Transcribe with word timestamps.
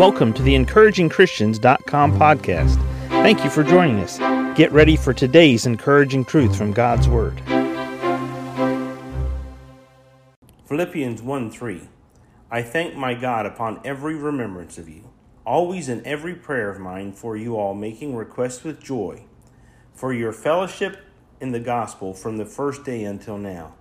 Welcome 0.00 0.32
to 0.32 0.42
the 0.42 0.54
encouragingchristians.com 0.54 2.18
podcast. 2.18 2.76
Thank 3.10 3.44
you 3.44 3.50
for 3.50 3.62
joining 3.62 3.98
us. 3.98 4.16
Get 4.56 4.72
ready 4.72 4.96
for 4.96 5.12
today's 5.12 5.66
encouraging 5.66 6.24
truth 6.24 6.56
from 6.56 6.72
God's 6.72 7.06
Word. 7.06 7.38
Philippians 10.66 11.20
1 11.20 11.50
3. 11.50 11.82
I 12.50 12.62
thank 12.62 12.96
my 12.96 13.12
God 13.12 13.44
upon 13.44 13.82
every 13.84 14.14
remembrance 14.14 14.78
of 14.78 14.88
you, 14.88 15.10
always 15.44 15.90
in 15.90 16.02
every 16.06 16.34
prayer 16.34 16.70
of 16.70 16.80
mine 16.80 17.12
for 17.12 17.36
you 17.36 17.58
all, 17.58 17.74
making 17.74 18.16
requests 18.16 18.64
with 18.64 18.80
joy, 18.82 19.24
for 19.92 20.14
your 20.14 20.32
fellowship 20.32 20.96
in 21.42 21.52
the 21.52 21.60
gospel 21.60 22.14
from 22.14 22.38
the 22.38 22.46
first 22.46 22.84
day 22.84 23.04
until 23.04 23.36
now 23.36 23.74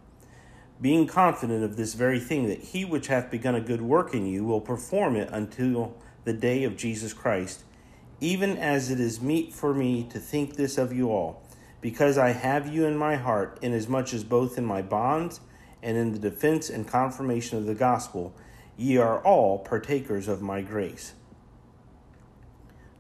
being 0.81 1.05
confident 1.05 1.63
of 1.63 1.75
this 1.75 1.93
very 1.93 2.19
thing, 2.19 2.47
that 2.47 2.59
he 2.59 2.85
which 2.85 3.07
hath 3.07 3.29
begun 3.29 3.55
a 3.55 3.61
good 3.61 3.81
work 3.81 4.13
in 4.13 4.25
you 4.25 4.45
will 4.45 4.61
perform 4.61 5.15
it 5.15 5.29
until 5.31 5.95
the 6.23 6.33
day 6.33 6.63
of 6.63 6.77
Jesus 6.77 7.13
Christ, 7.13 7.63
even 8.19 8.57
as 8.57 8.91
it 8.91 8.99
is 8.99 9.21
meet 9.21 9.53
for 9.53 9.73
me 9.73 10.07
to 10.11 10.19
think 10.19 10.55
this 10.55 10.77
of 10.77 10.93
you 10.93 11.11
all, 11.11 11.41
because 11.81 12.17
I 12.17 12.29
have 12.31 12.73
you 12.73 12.85
in 12.85 12.97
my 12.97 13.15
heart, 13.15 13.57
inasmuch 13.61 14.13
as 14.13 14.23
both 14.23 14.57
in 14.57 14.65
my 14.65 14.81
bonds 14.81 15.39
and 15.81 15.97
in 15.97 16.11
the 16.11 16.19
defense 16.19 16.69
and 16.69 16.87
confirmation 16.87 17.57
of 17.57 17.65
the 17.65 17.75
gospel, 17.75 18.33
ye 18.77 18.97
are 18.97 19.19
all 19.23 19.59
partakers 19.59 20.27
of 20.27 20.41
my 20.41 20.61
grace. 20.61 21.13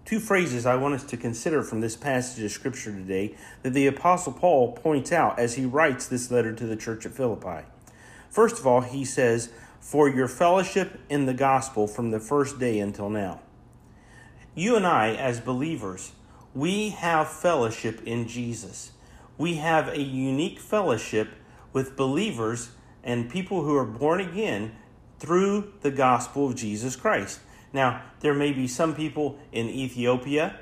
Two 0.05 0.19
phrases 0.19 0.65
I 0.65 0.75
want 0.75 0.95
us 0.95 1.03
to 1.03 1.17
consider 1.17 1.61
from 1.61 1.81
this 1.81 1.95
passage 1.95 2.43
of 2.43 2.51
Scripture 2.51 2.91
today 2.91 3.35
that 3.61 3.73
the 3.73 3.85
Apostle 3.85 4.33
Paul 4.33 4.71
points 4.71 5.11
out 5.11 5.37
as 5.37 5.53
he 5.53 5.65
writes 5.65 6.07
this 6.07 6.31
letter 6.31 6.51
to 6.51 6.65
the 6.65 6.75
church 6.75 7.05
at 7.05 7.13
Philippi. 7.13 7.65
First 8.29 8.57
of 8.57 8.65
all, 8.65 8.81
he 8.81 9.05
says, 9.05 9.51
For 9.79 10.09
your 10.09 10.27
fellowship 10.27 10.99
in 11.09 11.25
the 11.25 11.33
gospel 11.33 11.87
from 11.87 12.11
the 12.11 12.19
first 12.19 12.59
day 12.59 12.79
until 12.79 13.09
now. 13.09 13.41
You 14.55 14.75
and 14.75 14.85
I, 14.85 15.15
as 15.15 15.39
believers, 15.39 16.11
we 16.53 16.89
have 16.89 17.29
fellowship 17.29 18.01
in 18.05 18.27
Jesus. 18.27 18.91
We 19.37 19.55
have 19.55 19.87
a 19.87 20.01
unique 20.01 20.59
fellowship 20.59 21.29
with 21.71 21.95
believers 21.95 22.71
and 23.03 23.29
people 23.29 23.63
who 23.63 23.75
are 23.75 23.85
born 23.85 24.19
again 24.19 24.73
through 25.19 25.73
the 25.81 25.91
gospel 25.91 26.47
of 26.47 26.55
Jesus 26.55 26.95
Christ. 26.95 27.39
Now, 27.71 28.01
there 28.19 28.33
may 28.33 28.51
be 28.51 28.67
some 28.67 28.95
people 28.95 29.39
in 29.51 29.69
Ethiopia, 29.69 30.59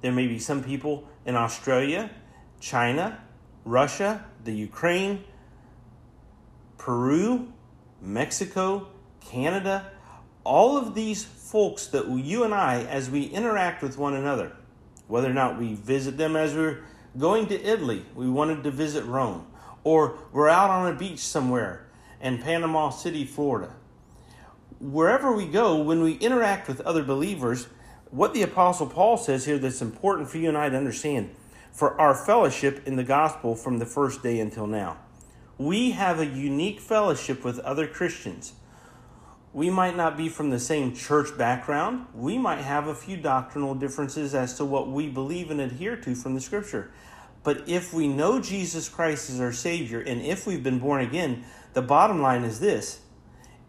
there 0.00 0.12
may 0.12 0.26
be 0.26 0.38
some 0.38 0.62
people 0.62 1.08
in 1.26 1.34
Australia, 1.34 2.10
China, 2.60 3.18
Russia, 3.64 4.24
the 4.44 4.52
Ukraine, 4.52 5.24
Peru, 6.78 7.52
Mexico, 8.04 8.88
Canada, 9.20 9.90
all 10.44 10.76
of 10.76 10.94
these 10.94 11.24
folks 11.24 11.86
that 11.88 12.08
you 12.08 12.44
and 12.44 12.54
I, 12.54 12.82
as 12.84 13.10
we 13.10 13.24
interact 13.24 13.82
with 13.82 13.98
one 13.98 14.14
another, 14.14 14.52
whether 15.08 15.30
or 15.30 15.34
not 15.34 15.58
we 15.58 15.74
visit 15.74 16.16
them 16.16 16.36
as 16.36 16.54
we're 16.54 16.84
going 17.18 17.46
to 17.46 17.62
Italy, 17.62 18.04
we 18.14 18.28
wanted 18.28 18.62
to 18.64 18.70
visit 18.70 19.04
Rome, 19.04 19.46
or 19.82 20.18
we're 20.32 20.48
out 20.48 20.70
on 20.70 20.92
a 20.92 20.96
beach 20.96 21.20
somewhere 21.20 21.86
in 22.20 22.38
Panama 22.38 22.90
City, 22.90 23.24
Florida 23.24 23.74
wherever 24.84 25.32
we 25.32 25.46
go, 25.46 25.76
when 25.76 26.02
we 26.02 26.12
interact 26.14 26.68
with 26.68 26.80
other 26.82 27.02
believers, 27.02 27.68
what 28.10 28.34
the 28.34 28.42
Apostle 28.42 28.86
Paul 28.86 29.16
says 29.16 29.44
here 29.44 29.58
that's 29.58 29.82
important 29.82 30.28
for 30.28 30.38
you 30.38 30.48
and 30.48 30.58
I 30.58 30.68
to 30.68 30.76
understand 30.76 31.34
for 31.72 31.98
our 32.00 32.14
fellowship 32.14 32.86
in 32.86 32.96
the 32.96 33.04
gospel 33.04 33.56
from 33.56 33.78
the 33.78 33.86
first 33.86 34.22
day 34.22 34.38
until 34.40 34.66
now. 34.66 34.98
We 35.58 35.92
have 35.92 36.18
a 36.18 36.26
unique 36.26 36.80
fellowship 36.80 37.44
with 37.44 37.60
other 37.60 37.86
Christians. 37.86 38.54
We 39.52 39.70
might 39.70 39.96
not 39.96 40.16
be 40.16 40.28
from 40.28 40.50
the 40.50 40.58
same 40.58 40.94
church 40.94 41.38
background. 41.38 42.06
We 42.12 42.38
might 42.38 42.62
have 42.62 42.88
a 42.88 42.94
few 42.94 43.16
doctrinal 43.16 43.76
differences 43.76 44.34
as 44.34 44.54
to 44.54 44.64
what 44.64 44.90
we 44.90 45.08
believe 45.08 45.52
and 45.52 45.60
adhere 45.60 45.96
to 45.96 46.14
from 46.16 46.34
the 46.34 46.40
scripture. 46.40 46.90
But 47.44 47.68
if 47.68 47.92
we 47.94 48.08
know 48.08 48.40
Jesus 48.40 48.88
Christ 48.88 49.30
as 49.30 49.40
our 49.40 49.52
Savior 49.52 50.00
and 50.00 50.20
if 50.22 50.46
we've 50.46 50.62
been 50.62 50.80
born 50.80 51.02
again, 51.02 51.44
the 51.72 51.82
bottom 51.82 52.20
line 52.20 52.42
is 52.42 52.58
this 52.58 53.00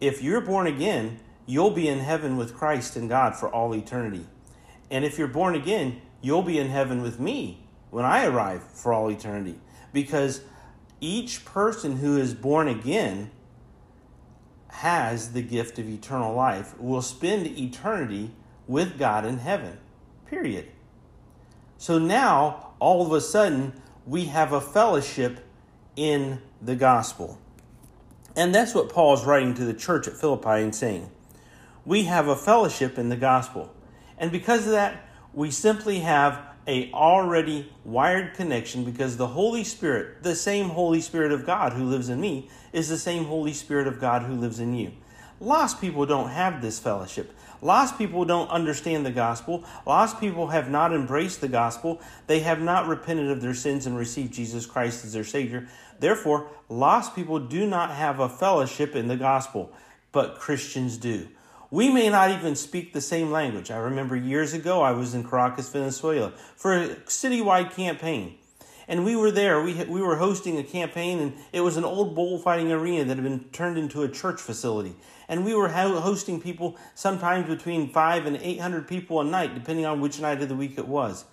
if 0.00 0.22
you're 0.22 0.40
born 0.40 0.66
again, 0.66 1.20
you'll 1.46 1.70
be 1.70 1.86
in 1.86 2.00
heaven 2.00 2.36
with 2.36 2.54
Christ 2.54 2.96
and 2.96 3.08
God 3.08 3.36
for 3.36 3.48
all 3.48 3.74
eternity. 3.74 4.26
And 4.90 5.04
if 5.04 5.18
you're 5.18 5.28
born 5.28 5.54
again, 5.54 6.00
you'll 6.20 6.42
be 6.42 6.58
in 6.58 6.68
heaven 6.68 7.00
with 7.00 7.20
me 7.20 7.64
when 7.90 8.04
I 8.04 8.26
arrive 8.26 8.62
for 8.62 8.92
all 8.92 9.10
eternity. 9.10 9.60
Because 9.92 10.40
each 11.00 11.44
person 11.44 11.96
who 11.98 12.16
is 12.16 12.34
born 12.34 12.68
again 12.68 13.30
has 14.68 15.32
the 15.32 15.42
gift 15.42 15.78
of 15.78 15.88
eternal 15.88 16.34
life, 16.34 16.78
will 16.78 17.02
spend 17.02 17.46
eternity 17.46 18.30
with 18.66 18.98
God 18.98 19.24
in 19.24 19.38
heaven. 19.38 19.78
Period. 20.26 20.68
So 21.78 21.98
now, 21.98 22.74
all 22.78 23.04
of 23.04 23.12
a 23.12 23.20
sudden, 23.20 23.72
we 24.06 24.26
have 24.26 24.52
a 24.52 24.60
fellowship 24.60 25.40
in 25.94 26.40
the 26.60 26.76
gospel. 26.76 27.38
And 28.34 28.54
that's 28.54 28.74
what 28.74 28.90
Paul 28.90 29.14
is 29.14 29.24
writing 29.24 29.54
to 29.54 29.64
the 29.64 29.74
church 29.74 30.06
at 30.06 30.14
Philippi 30.14 30.62
and 30.62 30.74
saying. 30.74 31.10
We 31.84 32.04
have 32.04 32.28
a 32.28 32.36
fellowship 32.36 32.98
in 32.98 33.08
the 33.08 33.16
gospel. 33.16 33.74
And 34.18 34.30
because 34.30 34.66
of 34.66 34.72
that, 34.72 35.08
we 35.32 35.50
simply 35.50 36.00
have 36.00 36.38
a 36.66 36.90
already 36.92 37.72
wired 37.84 38.34
connection 38.34 38.84
because 38.84 39.16
the 39.16 39.28
Holy 39.28 39.64
Spirit, 39.64 40.22
the 40.22 40.34
same 40.34 40.70
Holy 40.70 41.00
Spirit 41.00 41.32
of 41.32 41.46
God 41.46 41.72
who 41.72 41.84
lives 41.84 42.08
in 42.08 42.20
me, 42.20 42.48
is 42.72 42.88
the 42.88 42.98
same 42.98 43.24
Holy 43.24 43.52
Spirit 43.52 43.86
of 43.86 44.00
God 44.00 44.22
who 44.22 44.34
lives 44.34 44.58
in 44.58 44.74
you. 44.74 44.92
Lost 45.38 45.80
people 45.80 46.06
don't 46.06 46.30
have 46.30 46.62
this 46.62 46.78
fellowship. 46.78 47.32
Lost 47.62 47.98
people 47.98 48.24
don't 48.24 48.50
understand 48.50 49.04
the 49.04 49.10
gospel. 49.10 49.64
Lost 49.86 50.18
people 50.18 50.48
have 50.48 50.70
not 50.70 50.94
embraced 50.94 51.40
the 51.40 51.48
gospel. 51.48 52.00
They 52.26 52.40
have 52.40 52.60
not 52.60 52.86
repented 52.86 53.30
of 53.30 53.42
their 53.42 53.54
sins 53.54 53.86
and 53.86 53.96
received 53.96 54.32
Jesus 54.32 54.66
Christ 54.66 55.04
as 55.04 55.12
their 55.12 55.24
Savior. 55.24 55.68
Therefore, 55.98 56.48
lost 56.68 57.14
people 57.14 57.38
do 57.38 57.66
not 57.66 57.90
have 57.90 58.18
a 58.18 58.28
fellowship 58.28 58.94
in 58.94 59.08
the 59.08 59.16
gospel, 59.16 59.72
but 60.12 60.38
Christians 60.38 60.96
do. 60.96 61.28
We 61.70 61.88
may 61.90 62.08
not 62.08 62.30
even 62.30 62.54
speak 62.54 62.92
the 62.92 63.00
same 63.00 63.32
language. 63.32 63.72
I 63.72 63.78
remember 63.78 64.14
years 64.14 64.54
ago 64.54 64.82
I 64.82 64.92
was 64.92 65.14
in 65.14 65.28
Caracas, 65.28 65.68
Venezuela 65.68 66.32
for 66.54 66.76
a 66.76 66.88
citywide 67.06 67.72
campaign. 67.72 68.38
And 68.88 69.04
we 69.04 69.16
were 69.16 69.32
there. 69.32 69.60
We, 69.60 69.74
we 69.84 70.00
were 70.00 70.16
hosting 70.16 70.58
a 70.58 70.62
campaign, 70.62 71.18
and 71.18 71.34
it 71.52 71.62
was 71.62 71.76
an 71.76 71.84
old 71.84 72.14
bullfighting 72.14 72.70
arena 72.70 73.04
that 73.04 73.16
had 73.16 73.24
been 73.24 73.44
turned 73.50 73.78
into 73.78 74.04
a 74.04 74.08
church 74.08 74.40
facility. 74.40 74.94
And 75.28 75.44
we 75.44 75.54
were 75.54 75.68
hosting 75.68 76.40
people 76.40 76.76
sometimes 76.94 77.48
between 77.48 77.92
five 77.92 78.26
and 78.26 78.36
800 78.36 78.86
people 78.86 79.20
a 79.20 79.24
night, 79.24 79.54
depending 79.54 79.86
on 79.86 80.00
which 80.00 80.20
night 80.20 80.40
of 80.40 80.48
the 80.48 80.54
week 80.54 80.78
it 80.78 80.86
was. 80.86 81.24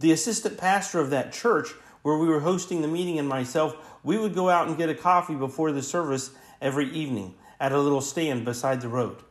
The 0.00 0.10
assistant 0.10 0.58
pastor 0.58 0.98
of 0.98 1.10
that 1.10 1.32
church, 1.32 1.68
where 2.02 2.18
we 2.18 2.26
were 2.26 2.40
hosting 2.40 2.82
the 2.82 2.88
meeting, 2.88 3.16
and 3.20 3.28
myself, 3.28 3.76
we 4.02 4.18
would 4.18 4.34
go 4.34 4.50
out 4.50 4.66
and 4.66 4.76
get 4.76 4.88
a 4.88 4.94
coffee 4.94 5.36
before 5.36 5.70
the 5.70 5.82
service 5.82 6.32
every 6.60 6.90
evening 6.90 7.34
at 7.60 7.70
a 7.70 7.80
little 7.80 8.00
stand 8.00 8.44
beside 8.44 8.80
the 8.80 8.88
road. 8.88 9.22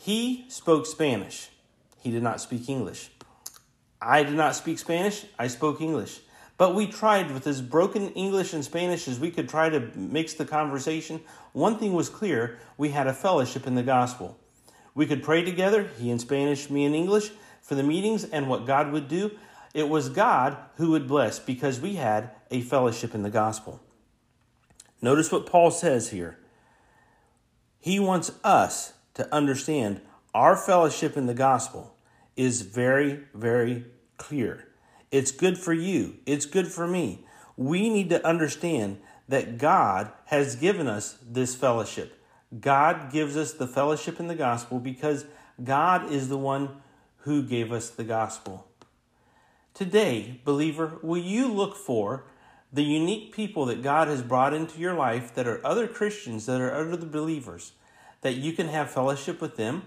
He 0.00 0.46
spoke 0.48 0.86
Spanish. 0.86 1.50
He 2.00 2.10
did 2.12 2.22
not 2.22 2.40
speak 2.40 2.68
English. 2.68 3.10
I 4.00 4.22
did 4.22 4.34
not 4.34 4.54
speak 4.54 4.78
Spanish. 4.78 5.26
I 5.38 5.48
spoke 5.48 5.80
English. 5.80 6.20
But 6.56 6.74
we 6.74 6.86
tried 6.86 7.32
with 7.32 7.46
as 7.48 7.60
broken 7.60 8.10
English 8.10 8.52
and 8.52 8.64
Spanish 8.64 9.08
as 9.08 9.18
we 9.18 9.32
could 9.32 9.48
try 9.48 9.68
to 9.68 9.90
mix 9.96 10.34
the 10.34 10.44
conversation. 10.44 11.20
One 11.52 11.78
thing 11.78 11.94
was 11.94 12.08
clear 12.08 12.58
we 12.76 12.90
had 12.90 13.08
a 13.08 13.12
fellowship 13.12 13.66
in 13.66 13.74
the 13.74 13.82
gospel. 13.82 14.38
We 14.94 15.06
could 15.06 15.22
pray 15.22 15.44
together, 15.44 15.90
he 15.98 16.10
in 16.10 16.20
Spanish, 16.20 16.70
me 16.70 16.84
in 16.84 16.94
English, 16.94 17.32
for 17.60 17.74
the 17.74 17.82
meetings 17.82 18.24
and 18.24 18.48
what 18.48 18.66
God 18.66 18.92
would 18.92 19.08
do. 19.08 19.32
It 19.74 19.88
was 19.88 20.08
God 20.08 20.56
who 20.76 20.92
would 20.92 21.08
bless 21.08 21.40
because 21.40 21.80
we 21.80 21.96
had 21.96 22.30
a 22.52 22.60
fellowship 22.60 23.14
in 23.14 23.22
the 23.22 23.30
gospel. 23.30 23.80
Notice 25.02 25.30
what 25.30 25.46
Paul 25.46 25.70
says 25.72 26.10
here. 26.10 26.38
He 27.80 28.00
wants 28.00 28.32
us 28.42 28.94
to 29.18 29.34
understand 29.34 30.00
our 30.32 30.56
fellowship 30.56 31.16
in 31.16 31.26
the 31.26 31.34
gospel 31.34 31.94
is 32.36 32.62
very, 32.62 33.24
very 33.34 33.84
clear. 34.16 34.68
It's 35.10 35.32
good 35.32 35.58
for 35.58 35.72
you, 35.72 36.16
it's 36.24 36.46
good 36.46 36.68
for 36.68 36.86
me. 36.86 37.26
We 37.56 37.90
need 37.90 38.08
to 38.10 38.24
understand 38.24 39.00
that 39.28 39.58
God 39.58 40.12
has 40.26 40.54
given 40.54 40.86
us 40.86 41.18
this 41.28 41.56
fellowship. 41.56 42.22
God 42.60 43.12
gives 43.12 43.36
us 43.36 43.52
the 43.52 43.66
fellowship 43.66 44.20
in 44.20 44.28
the 44.28 44.34
gospel 44.34 44.78
because 44.78 45.26
God 45.62 46.10
is 46.10 46.28
the 46.28 46.38
one 46.38 46.80
who 47.18 47.42
gave 47.42 47.72
us 47.72 47.90
the 47.90 48.04
gospel. 48.04 48.68
Today, 49.74 50.40
believer, 50.44 50.98
will 51.02 51.20
you 51.20 51.48
look 51.48 51.76
for 51.76 52.24
the 52.72 52.84
unique 52.84 53.32
people 53.32 53.66
that 53.66 53.82
God 53.82 54.06
has 54.06 54.22
brought 54.22 54.54
into 54.54 54.78
your 54.78 54.94
life 54.94 55.34
that 55.34 55.48
are 55.48 55.64
other 55.66 55.88
Christians, 55.88 56.46
that 56.46 56.60
are 56.60 56.74
other 56.74 57.04
believers, 57.04 57.72
that 58.22 58.34
you 58.34 58.52
can 58.52 58.68
have 58.68 58.90
fellowship 58.90 59.40
with 59.40 59.56
them? 59.56 59.82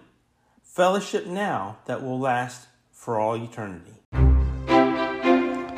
Fellowship 0.63 1.25
now 1.25 1.77
that 1.85 2.01
will 2.01 2.19
last 2.19 2.67
for 2.91 3.19
all 3.19 3.35
eternity. 3.35 3.93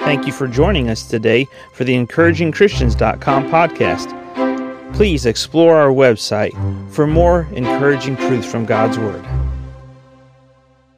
Thank 0.04 0.28
you 0.28 0.34
for 0.34 0.48
joining 0.48 0.90
us 0.90 1.08
today 1.08 1.48
for 1.74 1.86
the 1.86 1.94
encouragingchristians.com 1.94 3.50
podcast. 3.50 4.94
Please 4.94 5.26
explore 5.26 5.78
our 5.78 5.90
website 5.90 6.52
for 6.92 7.08
more 7.08 7.48
encouraging 7.54 8.16
truths 8.18 8.50
from 8.50 8.66
God's 8.66 9.00
Word. 9.00 9.26